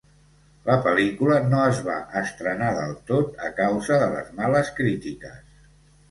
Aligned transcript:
La 0.67 0.75
pel·lícula 0.85 1.33
no 1.49 1.57
es 1.73 1.81
va 1.89 1.97
estrenar 2.21 2.69
del 2.77 2.95
tot 3.11 3.37
a 3.49 3.51
causa 3.59 3.99
de 4.05 4.09
les 4.15 4.31
males 4.39 4.71
crítiques. 4.79 5.37